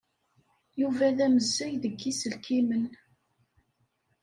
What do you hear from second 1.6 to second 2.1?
deg